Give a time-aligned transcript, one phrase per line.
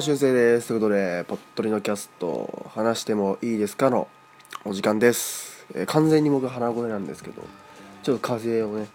[0.00, 0.68] も、しゅんせいです。
[0.68, 4.08] ということで、ぽっとりのキャスト、話してもいいですかの
[4.64, 5.66] お時間です。
[5.74, 7.42] えー完全に僕鼻声なんですけど、
[8.02, 8.88] ちょっと風邪をね、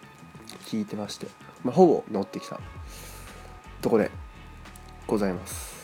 [0.64, 1.28] ひいてまして、
[1.62, 2.58] まあ、ほぼ治ってきた
[3.80, 4.10] とこで
[5.06, 5.76] ございます。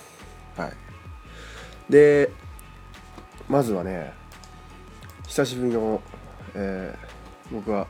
[0.56, 0.72] はい。
[1.88, 2.32] で、
[3.48, 4.14] まずはね、
[5.28, 6.02] 久しぶりの、
[6.56, 7.86] えー僕は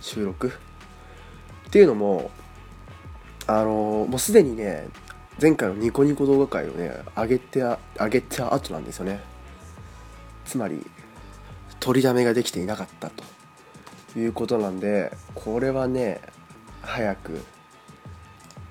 [0.00, 2.32] 収録っていうのも、
[3.46, 4.88] あのーもうすでにね
[5.40, 9.20] 前回のニコニコ動画会をね上げてあ上げた後なんですよね。
[10.44, 10.84] つまり
[11.78, 16.20] 取りだめができていなかったということなんでこれはね
[16.82, 17.40] 早く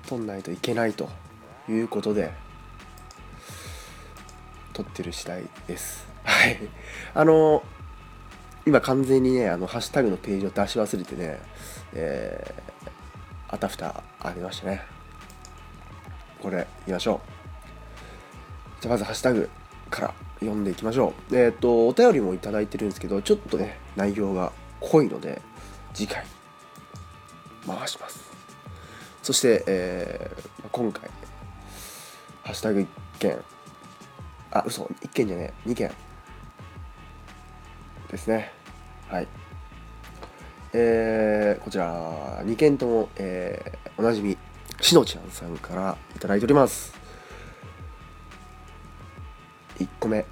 [0.06, 1.08] 取んないといけないと
[1.70, 2.32] いうことで
[4.74, 6.06] 撮ってる次第です。
[6.22, 6.58] はい。
[7.14, 7.62] あの
[8.66, 11.38] 今完全にねあのハッシュタグのページを出し忘れてね
[11.94, 12.90] えー
[13.50, 14.97] あたふたありましたね。
[16.42, 17.20] これ言いましょ
[18.78, 18.82] う。
[18.82, 19.48] じゃあまずハッシュタグ
[19.90, 21.36] から読んでいきましょう。
[21.36, 25.42] えっ、とお便りもいただいてるんですけどちょっとね内容が濃いので
[25.92, 26.24] 次回
[27.66, 28.28] 回します。
[29.22, 31.08] そして、えー今回
[32.44, 32.86] ハッシュタグ1
[33.18, 33.38] 件
[34.50, 35.90] あ嘘1件じゃねえ2件
[38.10, 38.52] ですね。
[39.08, 39.28] はい。
[40.72, 44.36] えーこちら2件とも、えーおなじみ
[44.80, 46.94] しのちゃんさんからいいております。
[49.78, 50.24] 1個目。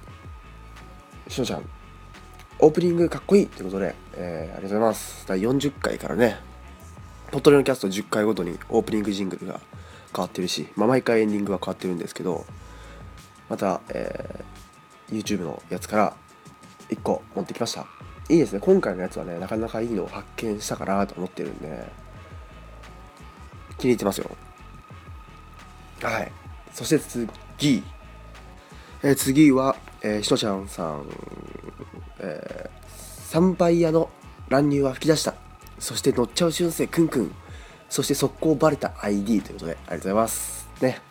[1.27, 1.69] しのちゃん
[2.59, 5.27] オープニングかっこいいということで、えーありがとうございます。
[5.27, 6.39] 第40回からね
[7.31, 9.59] ポットレのキャスト10回ごとにオープニングジングルが
[10.15, 12.45] 変わってるし、まあ、毎回エンディングは変わってるんですけど
[13.49, 14.57] また、えー
[15.09, 16.15] YouTube のやつから
[16.89, 17.85] 1個持ってきました。
[18.27, 18.59] いいですね。
[18.59, 22.06] 今回のやつはねなかなかいいのを発見したかなと思ってるんで。
[23.77, 24.29] 気に入ってますよ。
[26.01, 26.31] はい。
[26.73, 27.83] そして次、
[29.03, 31.05] えー次は、えー、しのちゃんさん、
[32.19, 34.09] えー、参拝屋の
[34.49, 35.33] 乱入は吹き出した。
[35.79, 37.35] そして乗っちゃう俊生くんくん。
[37.89, 40.69] そして速攻バレた ID ということでありがとうございます。
[40.81, 41.01] ね。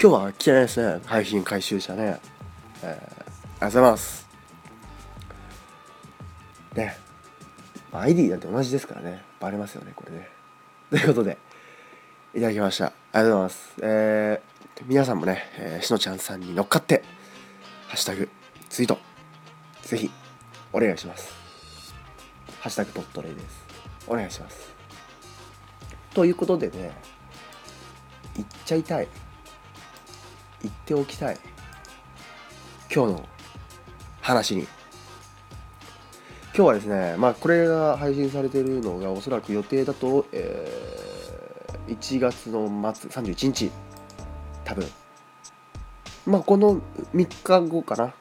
[0.00, 1.00] 今日は来てないですね。
[1.06, 2.20] 配信回収者ね、
[2.82, 4.28] えー、ありがとうございます。
[6.74, 6.96] ね。
[7.92, 9.22] まあ ID なんて同じですからね。
[9.40, 10.28] バレますよねこれね。
[10.90, 11.38] ということで。
[12.34, 12.86] いただきました。
[12.86, 13.74] ありがとうございます。
[13.82, 17.04] えー、皆さんもね、えーしのちゃんさんに乗っかって
[17.88, 18.30] ハッシュタグ
[18.70, 18.96] ツイート
[19.82, 20.10] ぜひ
[20.72, 21.34] お願いします。
[22.58, 23.66] ハッシュタグポットレイです。
[24.06, 24.74] お願いします。
[26.14, 26.92] ということでね
[28.34, 29.08] 言っちゃいたい。
[30.62, 31.38] 言っておきたい。
[32.90, 33.28] 今日の
[34.22, 34.62] 話に。
[34.62, 34.70] 今
[36.52, 41.01] 日はですねまあこれが配信されているのがおそらく予定だと、えー
[41.88, 43.70] 1月の末31日。
[44.64, 44.86] 多分。
[46.26, 46.80] まあこの
[47.14, 48.14] 3日後かな。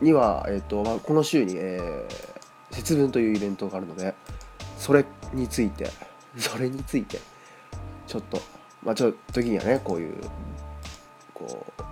[0.00, 2.36] には、えーとまあ、この週に、えー
[2.76, 4.14] 節分というイベントがあるので
[4.78, 5.90] それについて
[6.36, 7.18] それについて
[8.06, 8.40] ちょっと
[8.82, 10.14] まあちょっと時にはねこういう
[11.32, 11.82] こう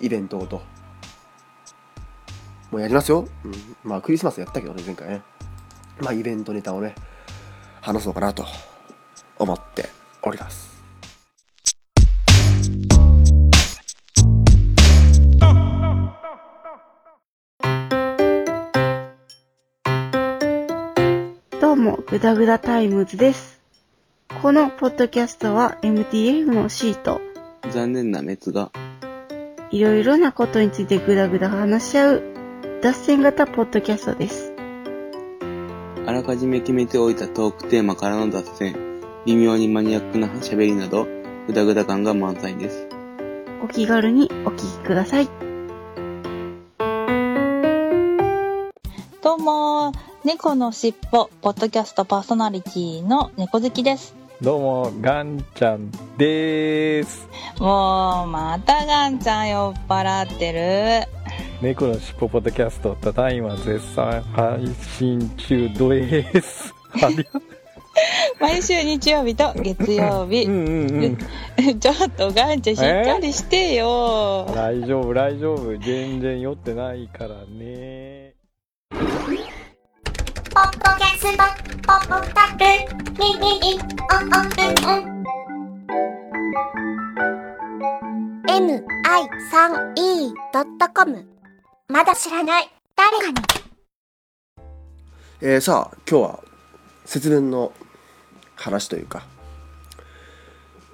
[0.00, 0.62] イベントごと
[2.70, 5.22] もうやりますよ、うん、まあクリスマスやったけどね前回ね。
[6.00, 6.94] まあイベントネタをね
[7.80, 8.44] 話そうかなと
[9.38, 9.88] 思って
[10.28, 10.74] おります
[21.60, 23.60] どうも、グダグダタイムズです。
[24.42, 27.20] このポッドキャストは MTF のシート、
[27.70, 28.70] 残念な滅が、
[29.70, 32.22] いろいろなことについてグダグダ話し合う、
[32.82, 34.52] 脱線型ポッドキャストです。
[36.06, 38.93] あらかじめ決めておいたトークテーマからの脱線、
[39.26, 41.06] 微妙にマニアックな喋りなど、
[41.46, 42.86] グダグダ感が満載です。
[43.62, 45.28] お気軽にお聞きください。
[49.22, 49.92] どうも、
[50.24, 54.14] 猫のしっぽ、ポッドキャストパーソナリティの猫好きです。
[54.42, 57.26] どうも、ガンちゃんでーす。
[57.58, 61.08] もう、またガンちゃん酔っ払ってる。
[61.62, 66.74] 猫のしっぽポッドキャスト、ただいま絶賛配信中です。
[67.02, 67.40] ありが
[68.40, 70.48] 毎週日曜日と月曜日う。
[70.50, 70.56] んう
[70.86, 71.08] んう
[71.72, 71.80] ん。
[71.80, 74.46] ちょっとガンちゃんしっかりしてよ。
[74.54, 75.76] 大丈夫、大丈夫。
[75.78, 78.34] 全然酔ってないからね。
[78.90, 79.06] ポッ
[80.72, 81.42] ドキャスト、
[81.86, 82.64] ポッドタク、
[83.18, 83.80] ミミミ、オ
[84.20, 84.28] ンオン
[84.92, 85.14] うんうん。
[88.46, 91.24] mi3e.com
[91.88, 93.34] まだ知らない誰かに
[95.40, 96.40] えーさあ今日は
[97.04, 97.72] 節分の
[98.56, 99.26] 話というか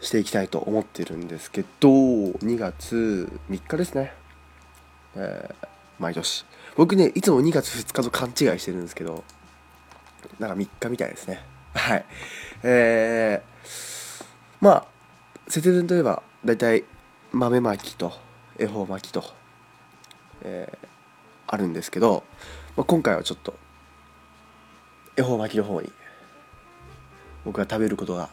[0.00, 4.12] していきたいと思ってるんですけど2月3日ですね、
[5.16, 5.68] えー
[6.00, 6.46] 毎年。
[6.76, 9.22] 僕ねいつも2月2日と勘違いしてるんですけど
[10.38, 11.44] なんか3日みたいですね。
[11.74, 12.06] はい。
[12.62, 14.24] えー、
[14.62, 14.86] まあ
[15.46, 16.84] 節分といえば大体
[17.32, 18.14] 豆まきと
[18.58, 19.22] 恵方巻きと、
[20.42, 20.90] えー
[21.52, 22.22] あるんですけど、
[22.76, 23.54] まあ、今回はちょっと
[25.16, 25.90] 恵方巻きの方に
[27.50, 28.30] 僕が食べることが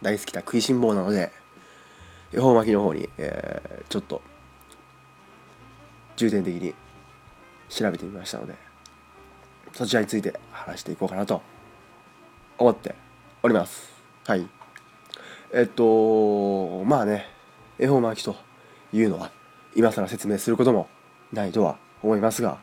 [0.00, 1.30] 大好きな食いしん坊なので
[2.32, 4.22] 恵方巻きの方に、えーちょっと
[6.16, 6.74] 重点的に
[7.68, 8.54] 調べてみましたので
[9.74, 11.42] そちらについて話していこうかなと
[12.56, 12.94] 思って
[13.42, 13.92] おります。
[14.26, 14.48] はい。
[15.52, 17.26] えっとまあね
[17.78, 18.34] 恵方巻きと
[18.94, 19.30] いうのは
[19.76, 20.88] 今更説明することも
[21.32, 22.58] ないとは思いますが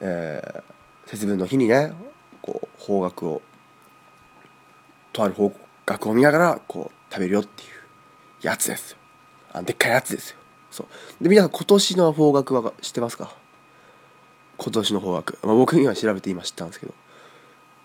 [0.00, 0.62] えー
[1.08, 1.92] 節分の日にね
[2.78, 3.42] 方角を
[5.12, 5.50] とある方
[5.84, 7.68] 角を見ながらこう食べるよっていう
[8.42, 8.98] やつですよ。
[9.52, 10.36] あでっかいやつですよ。
[10.70, 11.22] そう。
[11.22, 13.34] で皆さん今年の方角は知ってますか？
[14.58, 16.94] 今年の方角、まあ、僕には調べて今知ったんですけど、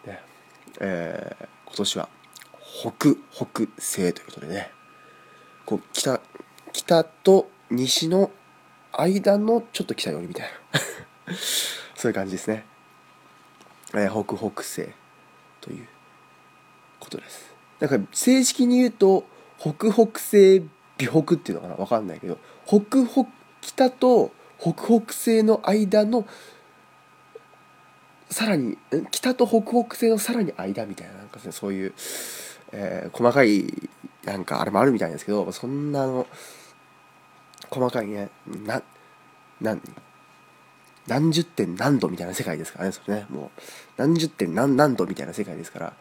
[0.06, 0.22] ね。
[0.80, 2.10] えー今年は
[2.82, 4.72] 北北西ということでね。
[5.66, 6.22] こう北
[6.72, 8.30] 北と西の
[8.92, 10.46] 間のちょっと北寄りみたい
[11.26, 11.34] な。
[11.96, 12.66] そういう感じですね、
[13.94, 14.90] えー北北西
[15.62, 15.88] という
[17.00, 17.54] ことです。
[17.80, 19.26] だから正式に言うと
[19.60, 20.64] 北北西
[20.98, 21.76] 美北っていうのかな？
[21.76, 23.26] わかんないけど北北
[23.62, 26.26] 北と北北西の間の
[28.30, 28.78] さらに
[29.12, 31.94] 北と北北西のさらに間みたいななんか、ね、そういう、
[32.72, 33.66] えー細かい
[34.24, 36.26] なんかあれもあるみたいですけどそんなの
[37.70, 38.30] 細かいね
[38.66, 38.82] な
[39.62, 39.82] 何
[41.08, 43.26] 何十点何度みたいな世界ですからねそれね。
[43.30, 43.62] もう
[43.98, 45.94] 何十点何何度みたいな世界ですから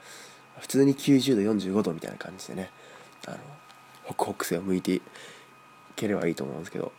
[0.61, 2.71] 普通に90度45度みたいな感じでね
[3.27, 3.39] あの
[4.15, 5.03] 北北西を向いてい
[5.97, 6.93] ければいいと思うんですけど。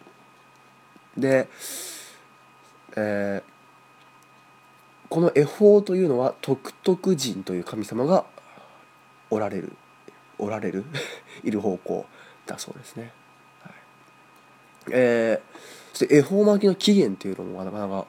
[1.18, 1.48] で、
[2.96, 3.54] えー
[5.10, 8.26] この恵方というのは徳徳神という神様が
[9.30, 9.74] おられる
[10.40, 10.86] おられる
[11.44, 12.08] いる方向
[12.48, 13.12] だそうですね。
[13.62, 13.74] はい、
[14.90, 18.06] えーそして恵方巻きの起源っていうのもなかなか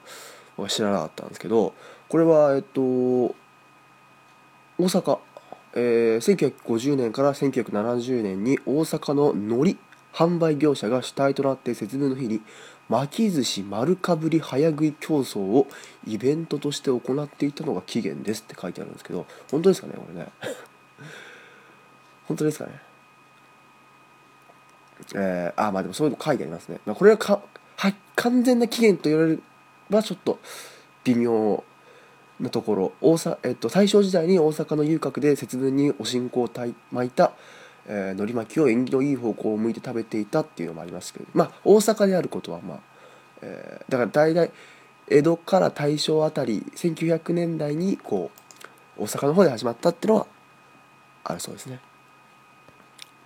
[0.56, 1.74] 僕は知らなかったんですけど
[2.08, 3.34] これはえっと大
[4.78, 5.18] 阪、
[5.74, 9.76] えー1950年から1970年に大阪の海苔
[10.12, 12.40] 販売業者が主体となって節分の日に
[12.88, 15.66] 巻き寿司丸かぶり早食い競争を
[16.06, 20.28] イベントとして行っていたのが起源ですって書いてあるんですけど本当ですかねこれね。
[22.26, 22.80] 本当ですかね。
[25.14, 27.42] えー、あまあでもそういうの書いてありますね、まあ、これはか
[27.76, 29.38] は完全な起源と言われれ
[29.90, 30.38] ばちょっと
[31.04, 31.62] 微妙
[32.40, 32.92] なところ。
[33.00, 36.50] 大阪、えっと、大正時代に大阪の遊郭で節分にお新香を
[36.92, 37.32] 巻いた、
[37.86, 41.26] えー、海苔巻きを縁起のいい方向を向いて食べていたっていうのもありますけど。
[41.34, 42.78] まあ大阪であることはまあ、
[43.42, 44.50] えーだから大体
[45.08, 48.30] 江戸から大正あたり1900年代にこ
[48.98, 50.26] う大阪の方で始まったっていうのは
[51.24, 51.80] あるそうですね。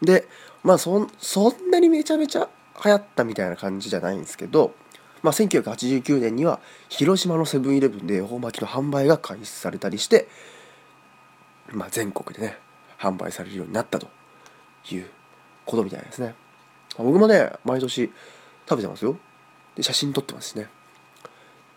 [0.03, 0.27] で
[0.63, 2.49] まあそそんなにめちゃめちゃ
[2.85, 4.75] 流行ったみたいな感じじゃないんですけど、
[5.23, 10.29] まあ、1989年には広島のセブンイレブンで恵方巻きの販売が開始されたりして、
[11.73, 12.59] まあ、全国でね
[12.99, 14.09] 販売されるようになったと
[14.91, 15.07] いう
[15.65, 16.35] ことみたいですね。
[16.97, 18.11] 僕もね毎年
[18.69, 19.17] 食べてますよ。
[19.75, 20.69] で写真撮ってますしね。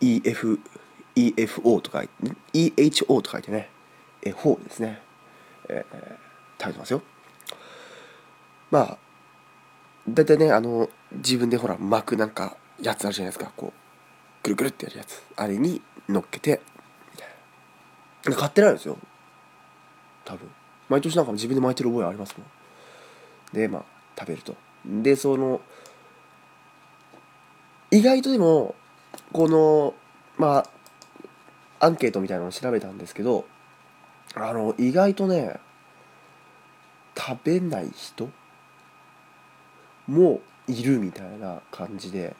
[0.00, 0.58] EF
[1.14, 2.04] EFO とか
[2.52, 3.70] EHO と書いてね。
[4.22, 5.02] F4 ですね、
[5.68, 6.32] えー
[6.62, 7.02] 食べてますよ。
[8.70, 8.98] まあ
[10.08, 13.52] 大体ねあの自分でほら巻くなんかやつあるじゃないですか。
[13.56, 13.78] こう
[14.42, 15.22] ぐるぐるってやるやつ。
[15.36, 16.60] あれに乗っけて
[17.12, 18.98] みたいな買ってないですよ。
[20.24, 20.50] 多分。
[20.88, 22.46] 毎年なんか自分で巻いてる覚えありますもん。
[23.56, 23.84] でまあ
[24.18, 24.56] 食べると。
[24.84, 25.60] でその
[27.90, 28.74] 意外とでも
[29.32, 29.94] この
[30.36, 30.64] ま
[31.80, 33.44] あアンケートみたいなのを調べたんですけど
[34.34, 35.60] あの意外とね
[37.16, 38.30] 食べない人
[40.12, 42.36] もいるみたいな感じで、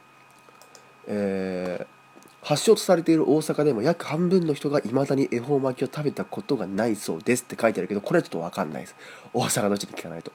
[1.07, 2.03] えー
[2.45, 8.95] 発祥とされている大阪でも約半分の人がいまだに恵方巻きを食べたことがないそうですって書いてあるけどこれはちょっと分かんないです。
[9.33, 10.33] 大阪の人に聞かないと。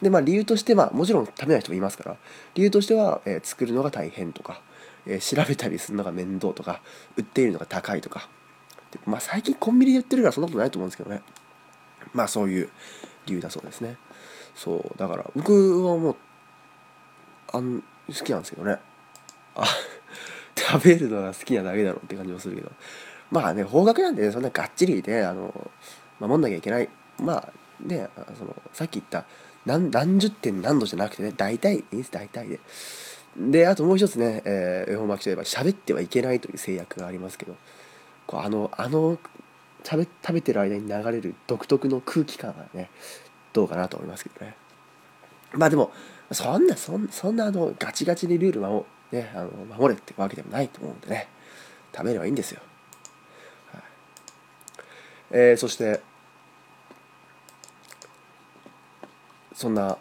[0.00, 2.16] でまあ理由としてまあもちろん食べない人もいますから
[2.54, 4.62] 理由としては、えー作るのが大変とか、
[5.04, 6.80] えー調べたりするのが面倒とか
[7.16, 8.28] 売っているのが高いとか。
[9.04, 11.22] まあ最近コンビニで売ってるからそんなことないと思うんですけどね。
[12.14, 12.68] まあそういう
[13.26, 13.96] 理由だそうですね。
[14.54, 16.16] そうだから僕はもう
[17.52, 18.78] あん好きなんですけどね。
[19.54, 19.66] あ
[20.56, 22.70] 食べるのが好きなだけだろうって感じもするけど。
[23.30, 25.70] まあね方角なんでねそんながっちりねあの
[26.18, 26.88] 守んなきゃいけない。
[27.20, 29.24] まあねあそのさっき言った
[29.66, 32.60] 何何十点何度じゃなくてね大体いいです大体で。
[33.36, 37.56] であともう一つね、えー、恵方巻きといえば喋ってはいけないという制約がありますけど。
[38.28, 39.18] こうあのあの
[39.82, 42.90] 食べ食べてる間に流れる独特の空気感がね
[43.54, 44.54] どうかなと思いますけどね。
[45.54, 45.90] まあでも
[46.32, 51.28] そんなそんそんなあのガチガチにルール守,、ね、あの守れってわけでもないと思うんでね。
[51.90, 52.60] 食べればいいんですよ、
[53.72, 53.82] はい。
[55.30, 56.00] えー、そして
[59.54, 59.96] そんな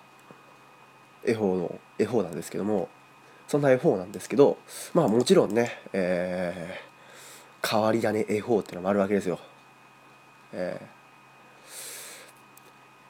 [1.24, 2.90] 恵方の恵方なんですけども
[3.48, 4.58] そんな恵方なんですけど
[4.94, 9.40] まあもちろんね、えー、変わり種恵方ってのもあるわけですよ。
[10.52, 10.97] えー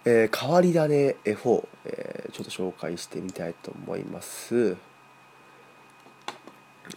[0.09, 4.77] えー、変わり種恵方、えー、ちょっと紹介してみたいと思います。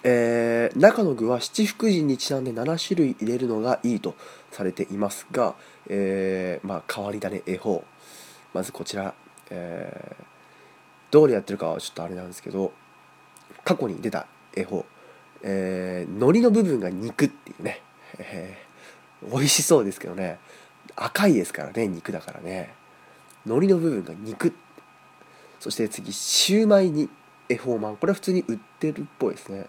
[0.05, 4.15] えー、中の具は七福神にちなんで7種類入れるのがいいと
[4.53, 5.57] されていますが、
[5.89, 7.83] えー、まあ変わり種恵方
[8.55, 9.13] まずこちら、
[9.51, 10.25] えー、
[11.11, 12.73] どうやってるかはちょっとあれなんですけど
[13.65, 14.87] 過去に出た恵方、
[15.43, 17.83] えー、海苔の部分が肉っていうね、
[18.19, 20.39] えー、美味しそうですけどね。
[20.95, 22.79] 赤いですからね肉だからね。
[23.47, 24.53] 海苔の部分が肉。
[25.59, 27.09] そして次シューマイに
[27.49, 27.97] 恵方マン。
[27.97, 29.67] これは普通に売ってるっぽいですね。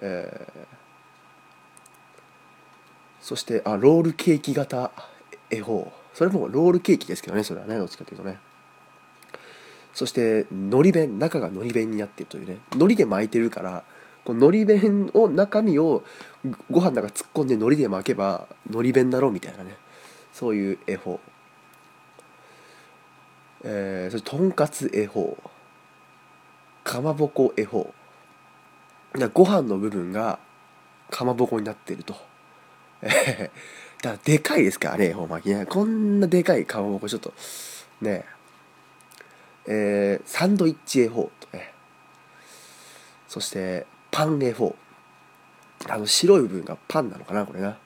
[0.00, 0.66] えー、
[3.20, 4.90] そしてあロールケーキ型
[5.50, 8.38] 恵方それもロールケーキですけどねそれはねどっちかというとね。
[9.92, 11.18] そしてのり弁。
[11.18, 12.58] 中がのり弁になってるというね。
[12.72, 13.84] 海苔で巻いてるから
[14.24, 16.02] この海苔弁を中身を
[16.70, 19.76] ご飯の中突っ込んで海苔で巻けば海苔弁だろうみたいなね。
[20.32, 21.20] そういう恵方
[23.64, 25.36] えー、そしてとんかつ恵方
[26.84, 27.92] かまぼこ恵方
[29.32, 30.38] ご飯の部分が
[31.10, 32.14] かまぼこになってると。
[33.00, 33.48] だか
[34.02, 35.66] らでかいですからね、恵方巻きね。
[35.66, 37.32] こんなでかいかまぼこちょっと、
[38.00, 38.24] ね
[39.66, 41.72] えー、サンドイッチ恵方とね。
[43.28, 44.76] そして、パン恵方。
[45.88, 47.78] あの白い部分がパンなのかな、これな。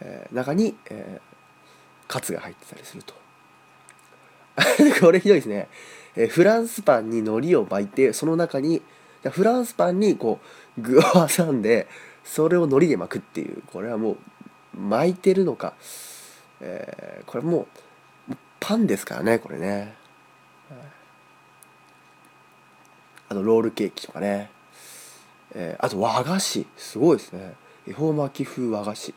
[0.00, 3.23] えー、中に、えー、カツが入ってたりすると。
[5.00, 5.68] これひどいですね。
[6.16, 8.82] えー、フランスパンに海苔を巻いて、その中に、
[9.30, 10.38] フランスパンにこ
[10.78, 11.88] う具を挟んで
[12.24, 13.62] それを海苔で巻くっていう。
[13.72, 15.74] これはもう巻いてるのか、
[16.60, 17.66] えー、これも
[18.30, 19.94] うパンですからねこれね。
[23.28, 24.50] あとロールケーキとかね、
[25.54, 26.66] えー、あと和菓子。
[26.76, 27.54] すごいですね。
[27.86, 29.14] 恵方巻き風和菓子。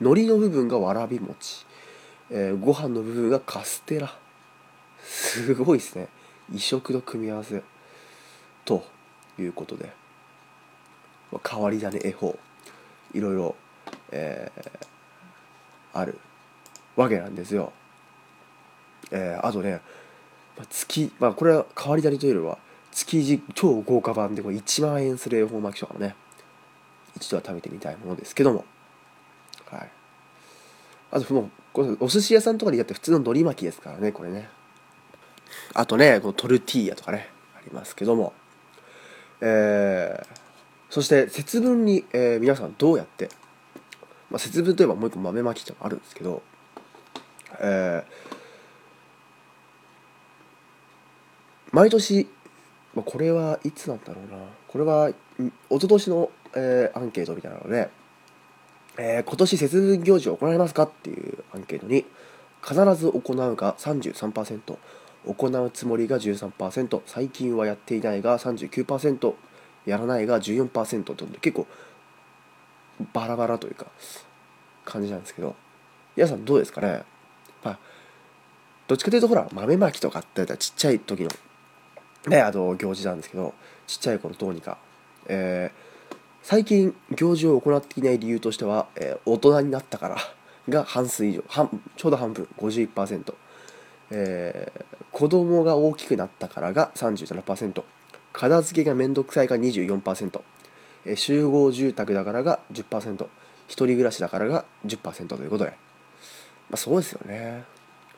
[0.00, 1.66] 海苔の部分がわらび餅、
[2.30, 4.14] えー、ご飯の部分がカステラ。
[5.08, 6.08] すごいですね。
[6.52, 7.62] 異色の組み合わせ
[8.64, 8.84] と
[9.38, 9.90] いうことで。
[11.32, 12.38] まあ変わり種恵方
[13.14, 13.54] いろいろ、
[14.10, 16.18] えー、ある
[16.94, 17.72] わけなんですよ。
[19.10, 19.80] えー、あとね
[20.68, 22.58] 月、まあ、これは変わり種というよりは
[22.92, 26.14] 築地超豪華版でこれ1万円する恵方巻きとかもね。
[27.16, 28.64] 一度は食べてみたいものですけども。
[29.70, 29.90] はい。
[31.10, 34.50] あともうお寿司屋さんとかでやって普通の海苔巻きですからねこれね。
[35.74, 38.32] あとねこのトルティーヤとかねありますけども。
[39.40, 40.26] えー、
[40.90, 43.28] そして節分に、えー、皆さんどうやって、
[44.30, 46.42] まあ、節分といえばもう一個豆まきってのあるんですけど、
[47.60, 48.12] えー、
[51.72, 52.28] 毎年、
[52.94, 54.38] まあ、これはいつなんだろうな。
[54.66, 55.14] これは一
[55.70, 57.90] 昨年の、えー、アンケートみたいなので、
[58.98, 62.04] えー、今年節分行事を行われますかっていうアンケートに
[62.62, 64.76] 必ず行うが33%
[65.26, 69.34] 行うつもりが13%最近はやっていないが39%
[69.86, 71.66] やらないが14%と結構
[73.12, 73.86] バラバラというか
[74.84, 75.54] 感じなんですけど。
[76.18, 77.04] 皆さんどうですかね？
[77.62, 77.78] まあ
[78.88, 81.30] どっちかというとほら豆まきとかってちっちゃい時の
[82.26, 83.54] ねあの行事なんですけど
[83.86, 84.78] ちっちゃい頃どうにか、
[85.28, 90.16] えー、最近行事を行っていない理由としては、えー、大人になったから
[90.68, 91.44] が半数以上。
[91.46, 92.48] 半ちょうど半分。
[92.58, 93.34] 51%
[94.10, 97.82] えー、子供が大きくなったからが37%
[98.32, 100.40] 片付けがめんどくさいが24%、
[101.04, 103.26] えー、集合住宅だからが10%
[103.68, 105.76] 一人暮らしだからが10%ということで、ま
[106.74, 107.64] あ、そうですよね。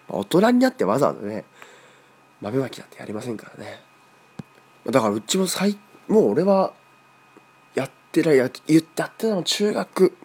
[0.09, 1.45] 大人になってわざわざね
[2.41, 3.81] 豆まきなんてやりませんからね。
[4.87, 5.79] だからうちも最
[6.09, 6.73] もう俺は
[7.75, 10.17] やってないや言ってやってたの中学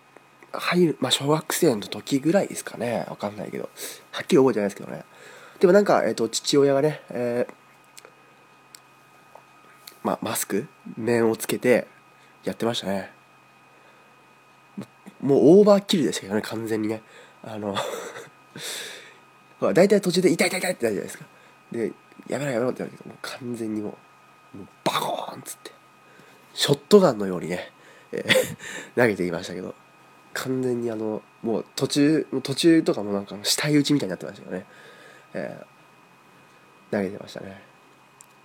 [0.52, 3.06] 入るまあ小学生の時ぐらいですかね。
[3.10, 3.70] わかんないけど。
[4.12, 5.04] はっきり覚えてないですけどね。
[5.60, 7.54] でもなんか、えっと、父親がね、えー、
[10.04, 11.88] まマスク面をつけて
[12.44, 13.12] やってましたね。
[15.22, 17.02] もうオーバーキルでしたけどね完全にね。
[17.44, 17.76] あの
[19.60, 21.26] ほら大体途中で痛い痛い痛いってなるじゃないですか。
[21.72, 21.92] で
[22.28, 23.98] やめろやめろってなるけどもう完全にも
[24.54, 25.72] うもうバコーンっつって
[26.54, 27.72] ショットガンのようにね、
[28.12, 28.56] えー
[28.96, 29.76] 投げていましたけど
[30.34, 34.66] 完全にあのもう途中もう途中とかもなんか死体打ちみたいになってましたよね、
[35.36, 35.76] えー
[36.92, 37.62] 投げてましたね。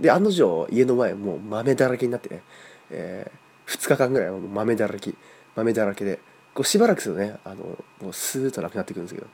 [0.01, 2.43] で案の定家の前もう豆だらけになってね、
[2.91, 3.31] え
[3.67, 5.13] 2日間ぐらいはもう豆だらけ
[5.55, 6.19] 豆だらけで
[6.55, 7.57] こうしばらくするとねあの
[8.03, 9.27] もうスーッとなくなってくるんですけど、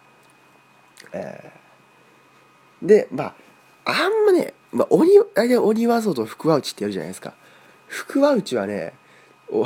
[1.12, 3.34] えーでまあ
[3.86, 7.32] あんまね、まあ、鬼大体鬼は外福は内ってやるじゃないですか。
[7.86, 8.92] 福は内はね
[9.48, 9.64] お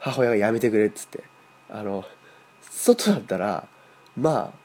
[0.00, 1.24] 母親がやめてくれっつって
[1.68, 2.04] あの
[2.62, 3.66] 外だったら
[4.16, 4.58] まあ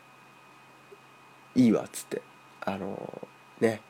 [1.55, 2.28] いいわっつって。
[2.73, 3.21] あの
[3.59, 3.81] ね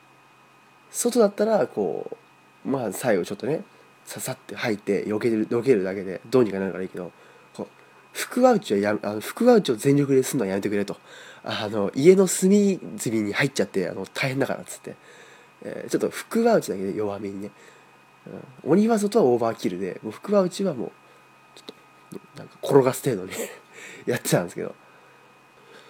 [0.90, 2.16] 外だったらこ
[2.64, 3.62] うまあ最後ちょっとね
[4.04, 7.12] ささって入って避ける避けるだけでどうにかなるからいいけど
[7.54, 7.66] こう
[8.12, 10.96] 福は内はやあの福は内を全力でするのはやめてくれと。
[11.42, 14.94] あの家の隅々に入っちゃってあの大変だからっつって、
[15.62, 17.50] えーちょっと福は内だけで弱めにね、
[18.64, 20.90] うん、鬼は外はオーバーキルでもう福は内はもう
[21.54, 21.62] ちょ
[22.16, 23.32] っとなんか転がす程度に
[24.04, 24.74] やってたんですけど。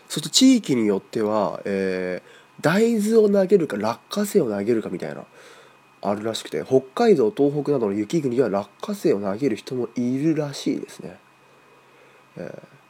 [0.09, 5.25] そと地域によっては、えー大豆を投げるか落花生を投げるかみたいな
[6.03, 11.19] あるらしくて北海道東北などの雪国では落花生を投げる人もいるらしいですね、
[12.37, 12.81] えー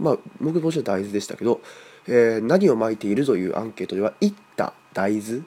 [0.00, 1.60] まあ僕もちろん大豆でしたけど、
[2.06, 5.42] えー何をまいているというアンケートでは「いった大豆」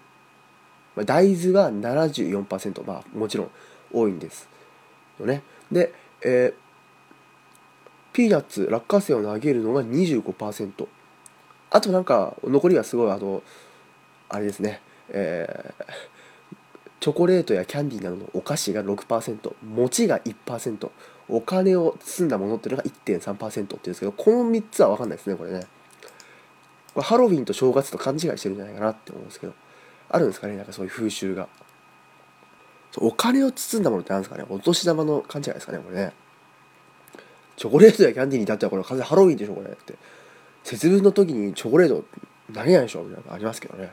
[1.05, 3.49] 大豆は74%まあもちろん
[3.91, 4.47] 多いんです
[5.19, 5.41] よね。
[5.71, 5.91] で、
[6.21, 6.63] えー
[8.13, 10.87] ピーナッツ落花生を投げるのが25%
[11.73, 13.43] あとなんか残りはすごいあの
[14.29, 14.81] あれですね。
[15.09, 15.83] えー
[17.03, 20.89] チョコレートやキャンディーなどのお菓子が6%餅が1%
[21.27, 25.67] お金を包んだものっていうのが1.3%っていうんですけどこの3つは分かんないですねこれね。
[26.93, 29.53] これハロウィンと正月と勘違いしてるんじゃないかなって思うんですけど
[30.07, 31.49] あるんですかねなんかそういう風習が。
[32.95, 36.13] お金を包んだものってなんですかねお年玉の勘違いですかねこれね。
[37.57, 39.95] チョコレートやキャンディーに至ってはこれ完全にハロウィンでしょこれって。
[40.63, 42.05] 節分の時にチョコレート
[42.53, 43.91] 投げないでしょみたいなのありますけどね。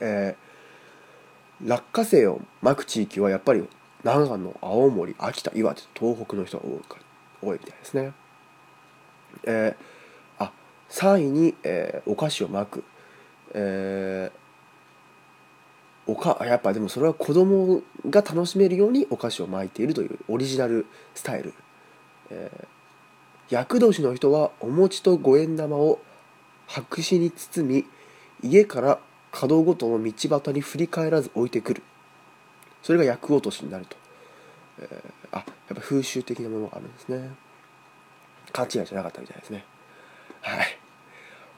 [0.00, 0.44] えー
[1.64, 3.66] 落花生をまく地域はやっぱり
[4.02, 6.80] 長野青森秋田岩手東北の人が多い
[7.40, 8.12] 多いみたいですね。
[9.44, 10.52] えーあ
[10.90, 12.84] 3位に、えーお菓子をまく。
[13.54, 14.44] えー
[16.06, 21.54] おかやっぱでもそれは子供が楽しめるようにお菓子を巻いているというオリジナルスタイル、
[22.30, 22.73] えー
[23.50, 26.00] 厄年の人はお餅と五円玉を
[26.66, 27.84] 白紙に包
[28.42, 28.98] み家から
[29.32, 31.82] 角ごとの道端に振り返らず置いてくる。
[32.82, 33.96] それが厄落としになると、
[34.80, 37.30] えーあやっぱ風習的なものがあるんですね。
[38.52, 39.64] 勘違いじゃなかったみたいですね。
[40.42, 40.78] はい。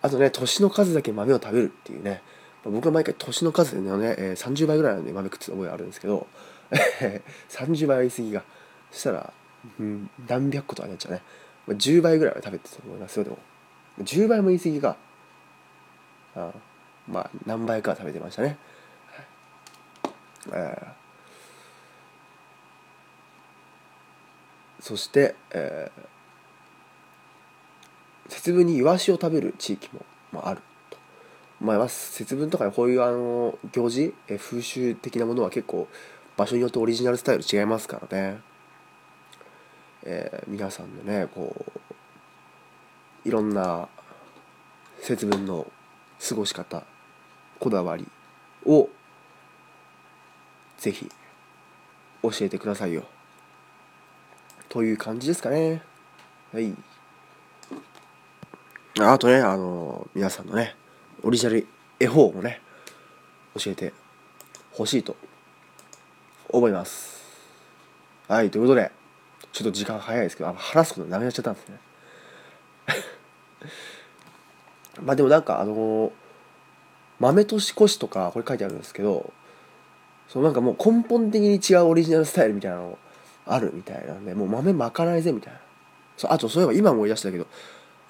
[0.00, 2.22] あとね年の数だけ豆を食べるっていうね。
[2.64, 6.26] 僕は毎回年の数のね、えー30倍ぐらいの、ね、豆食ってた覚えあるんですけど
[7.50, 8.42] 30倍は言い過ぎが
[8.90, 9.32] そしたら、
[9.78, 11.22] うん、何百個とかになっちゃうね。
[11.68, 13.38] 10倍ぐらいは食べてたと思いますよでも
[14.02, 14.96] 10倍も言い過ぎか。
[16.34, 16.52] あ
[17.08, 18.58] まあ何倍かは食べてましたね、
[20.52, 24.82] えー。
[24.82, 28.30] そして、えー。
[28.30, 30.98] 節分にイワシを食べる地域も、まあ、あると。
[31.60, 35.88] まあ、まあ節分とかこういうあの行事えー風習的なものは結構
[36.36, 38.40] 場所によってオリジナルスタイル違いますからね、
[40.08, 41.54] えー皆さんのねこ
[43.24, 43.88] ういろんな
[45.00, 45.66] 節分の
[46.26, 46.84] 過ごし方
[47.58, 48.06] こだわり
[48.64, 48.88] を
[50.78, 51.10] ぜひ
[52.22, 53.04] 教えてくださいよ。
[54.68, 55.82] という感じですかね。
[56.52, 56.74] はい。
[59.00, 60.76] あとねあの皆さんのね
[61.22, 61.66] オリジナル
[61.98, 62.60] 絵本をね
[63.58, 63.92] 教えて
[64.72, 65.16] ほしいと
[66.48, 67.24] 思います。
[68.28, 68.92] はいということで
[69.56, 71.78] ちょっと時間早いですけどあ話すことなくなっちゃったんですね。
[75.02, 76.12] まあでもなんかあの
[77.18, 79.32] 豆年越しとかこれ書いてあるんですけど
[80.28, 82.98] そのなんかもう根本的に違うオリジナルスタイルみたいなの
[83.46, 85.60] あるみたいなんでもう豆まかないぜみたいな。
[86.18, 87.46] そうあとそういえば今思い出したけど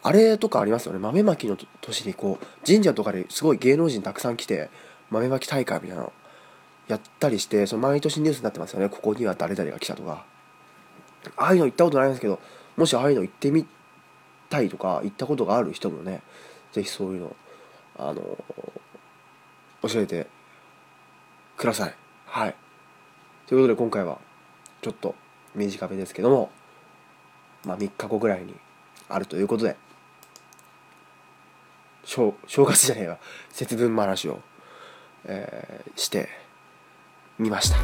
[0.03, 0.99] あれとかありますよね？
[0.99, 4.69] 豆まきの年にこう神社とかですごい芸能人たくさん来て
[5.11, 6.13] 豆まき大会みたいなの
[6.89, 8.89] やったりしてその毎年ニュースになってますよね。
[8.89, 10.25] ここには誰々が来たとか。
[11.37, 12.39] ああいうの行ったことないんですけど
[12.77, 13.67] もしああいうの行ってみ
[14.49, 16.23] たいとか行ったことがある人もね
[16.73, 17.37] ぜひそういうの
[17.99, 18.23] あの
[19.83, 20.27] 教えて
[21.57, 21.95] ください。
[22.27, 22.55] はい。
[23.47, 24.19] ということで今回は
[24.83, 25.15] ちょっと
[25.55, 26.51] 短めですけども
[27.65, 28.55] まあ3日後ぐらいに
[29.09, 29.77] あるということで
[32.05, 33.19] 正正月じゃねえわ。
[33.51, 34.41] 節分話を、
[35.25, 36.29] えーして
[37.39, 37.77] みました。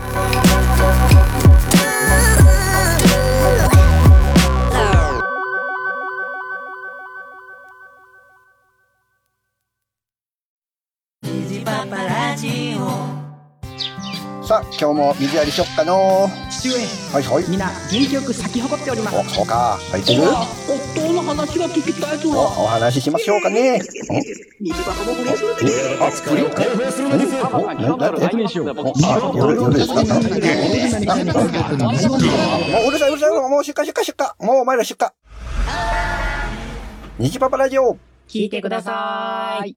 [14.53, 16.75] さあ今日も水やりしよっかの父上。
[17.15, 17.49] はいはい。
[17.49, 19.17] みんな元気よく咲き誇っております。
[19.17, 19.79] おそうか。
[19.91, 20.25] 入ってる？
[20.29, 22.29] 夫の話が聞きたいぞ。
[22.29, 23.81] おお話ししましょうかね。
[24.61, 30.11] 虹パパも不倫するべきおあプリおなななあ夜夜ですかあも
[32.85, 35.09] ううるさいうるさいもう出荷出荷出荷もうお前ら出荷
[37.19, 37.97] 虹パパラジオ
[38.29, 39.75] 聞いてください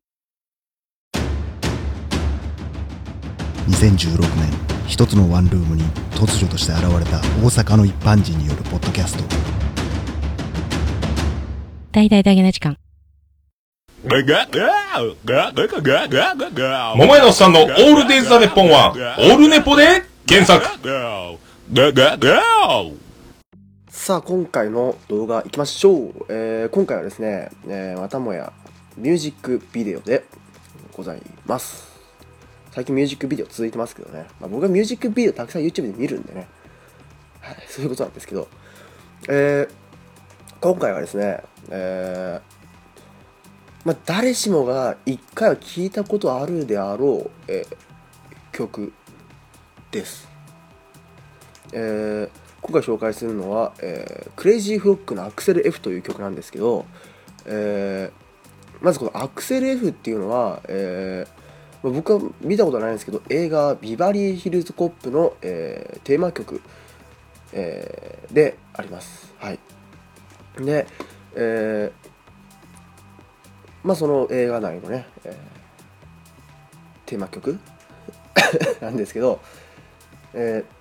[3.69, 4.54] 2016年
[4.87, 9.23] 一つのワンルームに突如として現れた大阪の一般人によるポッドキャスト。
[11.91, 12.77] 大々だけな時間。
[14.03, 14.17] 桃
[17.15, 20.63] 屋のおっさんのオールデイズ・ザ・ネッポンは、オールネポで検索。
[23.89, 28.53] さあ今回の動画いきましょう、えー今回はですね、えーまたもや
[28.97, 30.25] ミュージックビデオで
[30.95, 31.94] ございます
[32.75, 36.49] 最近ミュージックビデオ続いてますけどね、まあ、僕はミュージックビデオたくさん YouTube で見るんでね、
[37.39, 38.49] はい、 そういうことなんですけど、
[39.29, 39.85] えー
[40.61, 47.75] 今回はですね、えーまあ、誰しもが一回は聞いたことあるであろう、えー
[48.51, 48.91] 曲
[49.91, 50.27] です、
[51.71, 52.29] えー
[52.61, 56.85] 今回紹介するのは、えークレイジーフロックのアクセル F という曲なんですけど、
[57.45, 58.25] えー
[58.81, 61.44] まずこのアクセル F っていうのは、えー
[61.91, 66.61] 僕は見たことないんですけど映画「ビバリーヒルズ・コップの」えーテーマ曲、
[67.53, 69.33] えーであります。
[69.37, 69.59] はい、
[70.57, 70.87] で、
[71.35, 72.05] えー
[73.83, 75.35] まあその映画内のね、えー
[77.05, 77.59] テーマ曲
[78.81, 79.39] なんですけど、
[80.33, 80.75] えー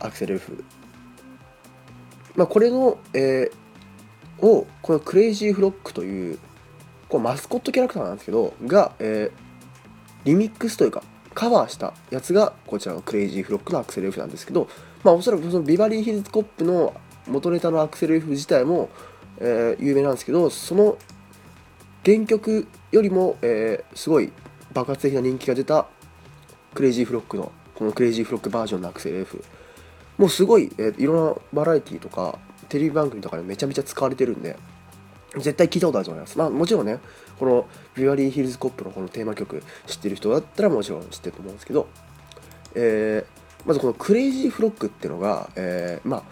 [0.00, 0.64] アクセル F。
[2.34, 6.38] まあ、これの、えーを、このクレイジーフロッグという、
[7.10, 9.50] これマスコットキャラクターなんですけど、が、えー
[10.22, 11.02] リミックスというか、
[11.34, 14.68] カバーしたやつが、こちらのクレイジーフロッグのアクセル F なんですけど、
[15.02, 16.92] まあ、おそらくそのビバリーヒルズコップの
[17.26, 18.90] 元ネタのアクセル F 自体も、
[19.38, 20.98] えー有名なんですけど、その
[22.04, 24.30] 原曲よりも、えーすごい
[24.74, 25.86] 爆発的な人気が出た
[26.74, 29.42] クレイジーフロッグのこのクレイジーフロッグバージョンのアクセル F
[30.18, 34.58] もうすごい、えーいろんなバラエティとかテレビ番組とかでめちゃめちゃ使われてるんで
[35.36, 36.38] 絶対聞いたことあると思います。
[36.38, 36.98] まあもちろんね
[37.38, 41.88] このビバリーヒルズコップのこのテーマ曲知ってる人だったらもちろん知ってると思うんですけど、
[42.74, 46.22] えーまずこのクレイジーフロッグっていうのが、えーまあ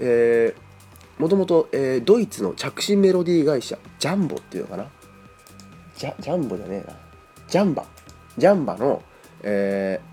[0.00, 4.86] えーもともと、えードイツの着信メロディー会社ジャンボっていうのかな？
[5.96, 6.96] ジャジャンボじゃねえな。
[7.46, 7.84] ジャンバ。
[8.36, 9.02] ジャンバの、
[9.42, 10.12] えー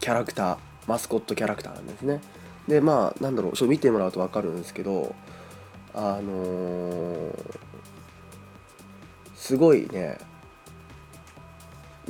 [0.00, 2.20] キャラクターマスコットキャラクターなんですね。
[2.66, 5.14] でまあなんだろうちょっと見てもらうと分かるんですけど
[5.94, 7.32] あのー
[9.34, 10.18] すごいね。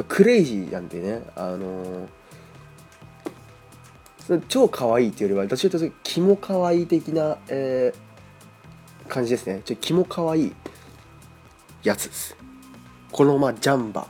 [0.09, 1.23] クレイジーなんでね。
[1.35, 2.09] あのー
[4.27, 8.13] その超可愛いっていうよりは私はちょっとキモ可愛い的な、えー
[9.09, 9.63] 感じですね。
[9.65, 10.53] ちょっとキモ可愛い
[11.83, 12.37] やつです。
[13.11, 14.07] このまあジャンバ。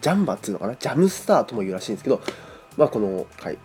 [0.00, 0.74] ジャンバっていうのかな？
[0.74, 2.20] ジャムスターとも言うらしいんですけど
[2.76, 3.56] まあこの会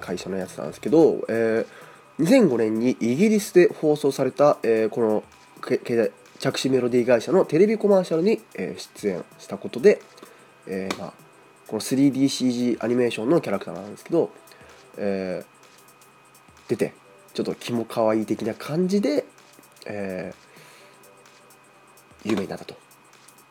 [0.00, 1.83] 会社のやつなんですけど、えー
[2.20, 5.24] 2005年にイギリスで放送された、えーこの
[6.38, 10.00] 着信メロディー会社のテレビコマーシャルに、えー出演したことで、
[10.66, 11.12] えーまあ、
[11.66, 14.30] この 3DCG アニメーションのキャラクターなんですけど、
[14.96, 15.54] えー
[16.68, 16.94] 出て
[17.34, 19.24] ちょっとキモ可愛い的な感じで、
[19.86, 20.44] えー
[22.28, 22.76] 有名になったと。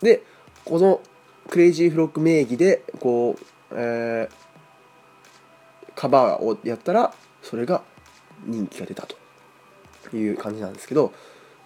[0.02, 0.24] で
[0.66, 1.02] この
[1.50, 3.46] クレイジーフロッグ名義でこう、
[3.76, 4.44] えー
[5.96, 7.84] カバーをやったらそれが
[8.46, 11.14] 人気が出たという感じなんですけど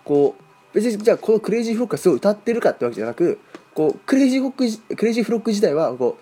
[0.03, 3.39] こう別にじゃあこのクレイジーフロッグがすごい歌ってるかってわけじゃなく
[3.73, 6.17] こうクレイジーフロッグクレイジーフロッグ自体はこ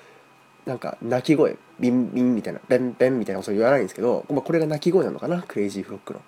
[0.65, 6.21] うなんか鳴き声ビンビンみたいなベンベンみたいなこと言わないんですけど、まあ、これが鳴き声なのかなクレイジーフロッグの。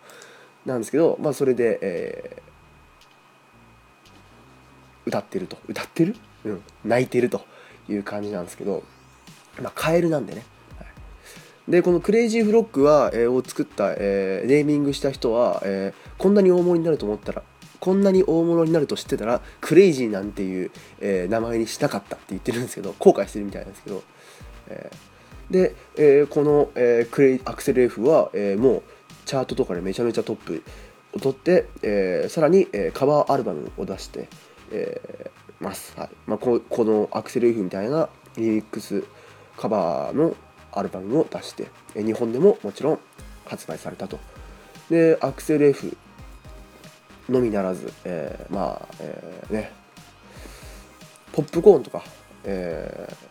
[0.65, 2.47] なんですけど、まあ、それで、えー
[5.07, 5.57] 歌ってると。
[5.67, 7.41] 歌ってる、うん、鳴いてると
[7.89, 8.83] いう感じなんですけど、
[9.61, 10.43] まあ、カエルなんでね。
[11.67, 17.43] でこのクレイジーフロッグは、えーを作った、えーネーミングした人は、えーこんなに大物になると思ったら
[17.79, 24.03] こんなに大物になると知ってたらクレイジーなんていう、えー名前にしなかったって言ってるんですけど後悔してるみたいなんですけど、
[24.69, 28.83] えーで、えーこの、えークレイアクセル F は、えーもう
[29.25, 30.63] チャートとかでめちゃめちゃトップ
[31.13, 34.29] を取って、えーさらに、えーカバーアルバムを出して、
[34.71, 36.09] えーます、はい。
[36.27, 39.03] まあ、ここのアクセル F みたいなリミックス
[39.57, 40.35] カバーの
[40.71, 42.99] アルバムを出して、日本でももちろん
[43.45, 44.19] 発売されたと。
[44.89, 45.97] でアクセル F
[47.29, 49.71] のみならず、えーまあ、えーね。
[51.33, 52.03] ポップコーンとか、
[52.43, 53.27] えー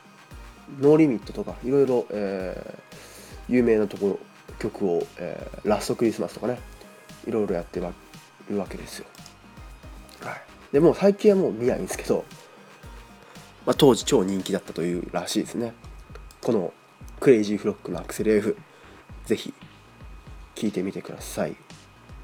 [0.80, 2.86] ノーリミットとかいろいろ、えー
[3.48, 4.18] 有名なところ
[4.58, 6.58] 曲を、えーラストクリスマスとかね
[7.26, 7.86] いろいろやってる
[8.58, 9.06] わけですよ、
[10.20, 10.40] はい、
[10.72, 12.24] でも最近はもう見ないんですけど、
[13.64, 15.72] まあ、当時超人気だったというらしいですね。
[16.42, 16.72] この
[17.20, 18.56] クレイジーフロックのアクセル F
[19.24, 19.52] ぜひ
[20.54, 21.56] 聞いてみてください、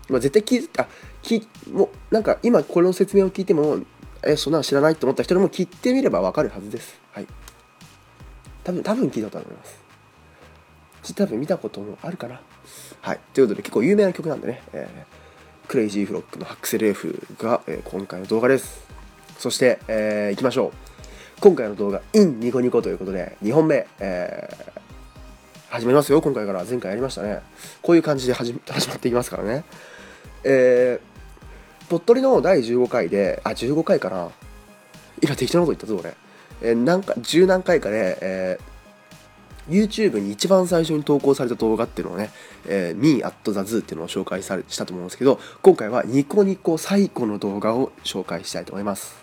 [0.08, 0.86] まあ、絶対聞いあ
[1.22, 3.78] 聞もうなんか今これの説明を聞いても
[4.24, 7.00] えそんなの知らないと思った人でも聞いてみればわかるはずです。
[7.12, 7.26] はい。
[8.64, 9.82] 多分多分聞いたと思います。
[11.14, 12.40] 多分見たこともあるかな。
[13.00, 13.20] はい。
[13.34, 15.22] ということで結構有名な曲なんでね、えー
[15.68, 18.86] クレイジーフロックのアクセル F が、えー今回の動画です。
[19.38, 20.91] そして、えー、いきましょう。
[21.42, 24.82] 今回の動画 in ニコニコということで2本目、えー
[25.70, 26.66] 始めますよ今回から。
[26.66, 27.40] 前回やりましたね。
[27.80, 29.64] こういう感じで始始まっていきますからね。
[30.44, 34.28] えー、鳥取の第15回であ15回かな。
[35.22, 36.14] 今適当なこと言ったぞ俺、
[36.60, 38.72] えー、何か10何回かで、えー
[39.68, 42.30] YouTube に一番最初に投稿された動画っていうのをね、
[42.66, 49.21] えー、Me at the Zoo っていうのを紹介されしたと思うんですけど今回はニコニコ最古の動画を紹介したいと思います、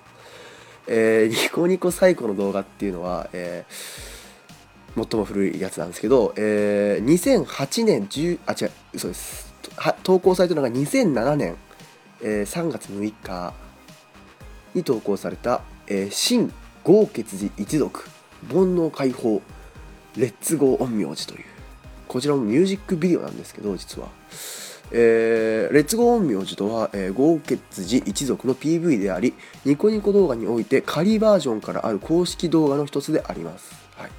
[0.91, 4.19] えーニコニコ最古の動画っていうのは、えー
[4.95, 9.54] 最も古いやつなんですけど、えー2008年10あ違う嘘です。
[10.04, 11.56] 投稿されたのが2007年、
[12.21, 13.54] えー3月6日
[14.73, 16.52] に投稿された「えー新
[16.84, 18.04] 豪傑寺一族
[18.52, 19.41] 煩悩解放
[20.17, 21.45] レッツゴー陰陽師」という
[22.08, 24.08] こちらもミュージックビデオなんですけど実は、
[24.91, 29.34] えーレッツゴー陰陽師とは、えー、豪傑寺一族の PV であり
[29.65, 34.12] ニコニコ動画において仮バージョンからある公式動画の一つであります、はい、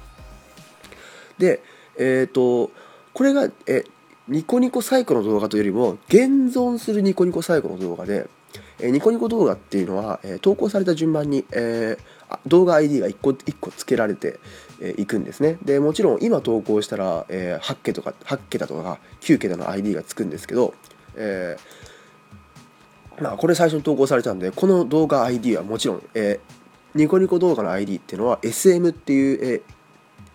[1.37, 1.61] で
[1.99, 2.71] えっ、と
[3.13, 3.83] これが、え
[4.27, 8.29] ニコニコ最古の動画というよりも現存するニコニコ最古の動画で、
[8.79, 11.97] えニコニコ動画っていうのは、え投稿された順番に、え
[12.47, 14.39] 動画 ID が1個1個付けられて
[14.81, 15.57] い、えいくんですね。
[15.63, 20.73] でもちろん今投稿したら、えー8桁とか8桁とか9桁の ID がつくんですけど、
[21.15, 26.61] えーまあ、これ最初に投稿されたんでこの動画 ID はもちろん、えー
[26.93, 29.61] ニコニコ動画の ID っていうのは SM っていう、えー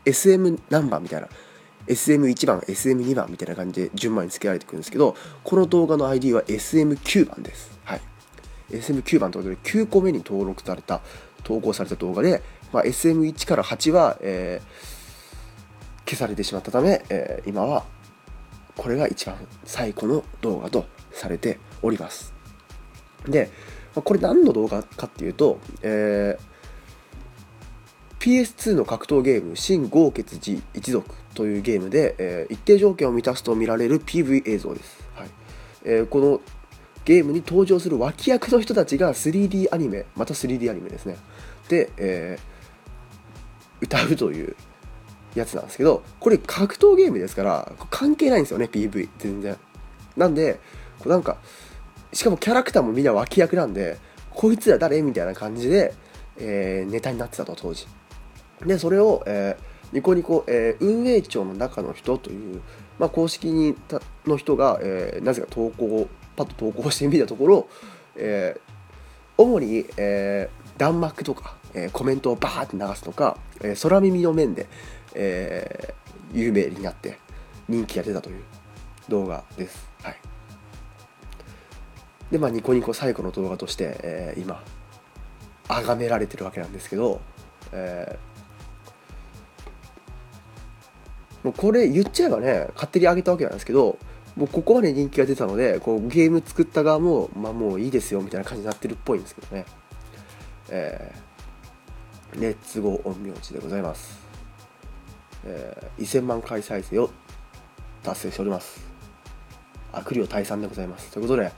[0.06, 1.28] SM ナンバーみたいな
[1.88, 7.78] SM1 番 SM2 番みたいな感じで順番に付けられていくんですけどこの動画の ID は SM9 番です。
[7.85, 8.00] はい。
[8.70, 11.00] SM9 番ということで9個目に登録された
[11.46, 14.96] 投稿された動画で、まあ、SM1 から8は、えー
[16.09, 17.85] 消されてしまったため、えー今は
[18.76, 22.32] これが一番最古の動画とされております。
[23.28, 23.50] で
[23.94, 26.56] これ何の動画かっていうと、えー
[28.20, 35.28] PS2 の格闘ゲーム「新豪傑寺一族」というゲームで、えー一定条件を満たすと見られる PV 映像です、はい。
[35.85, 36.40] えーこの
[37.07, 41.16] ゲームに登場する脇役の人たちが 3D アニメまた 3D アニメですね。
[41.69, 42.57] で、えー
[43.79, 44.57] 歌うという
[45.35, 49.57] やつなんですけどこれ格闘ゲームですから関係ないんですよね PV 全然。
[50.16, 50.61] なんで
[50.99, 51.37] こうなんか
[52.12, 53.99] しかもキャラクターもみんな脇役なんで
[54.31, 55.95] こいつら誰みたいな感じで、
[56.38, 57.87] えーネタになってたと当時。
[58.64, 62.62] でそれを、えーニコニコ、えー運営長の中の人という、
[62.99, 67.68] まあ、公式にたの人が、えーなぜか投稿パッと投稿してみたところ、
[68.16, 68.61] えー
[69.38, 74.66] 主に、えー弾幕とか、えーコメントをバーって流すとか、えー空耳の面で、
[75.14, 77.18] えー有名になって
[77.68, 78.42] 人気が出たという
[79.09, 79.88] 動画です。
[80.03, 80.16] はい、
[82.31, 84.62] でまあニコニコ最後の動画として、えー今
[85.68, 87.20] 崇められてるわけなんですけど、
[87.72, 93.99] えーもうこれ言っちゃえばね勝手に上げたわけなんですけど
[94.37, 99.64] もうここまで人気が出たのでこうゲーム作った側もまあもういいですよみたいな感じになってるっぽいんですけどね。
[100.68, 101.27] えー
[102.40, 104.18] レッツゴー陰陽師でございます、
[105.44, 107.11] えー1000万回再生を
[108.03, 108.87] 達成しております。
[109.92, 111.11] 悪霊退散でございます。
[111.12, 111.53] ということで、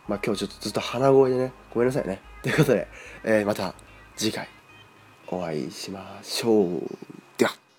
[0.07, 2.21] まあ今日ちょっとずっと鼻声でね、ごめんなさいね。
[2.43, 2.87] ということで、
[3.25, 3.75] えーまた
[4.15, 4.47] 次回
[5.35, 6.83] お会いしましょう。
[7.39, 7.72] では。